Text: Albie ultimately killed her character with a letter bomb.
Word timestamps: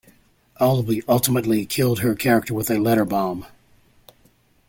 Albie 0.59 1.03
ultimately 1.07 1.63
killed 1.63 1.99
her 1.99 2.15
character 2.15 2.55
with 2.55 2.71
a 2.71 2.79
letter 2.79 3.05
bomb. 3.05 3.45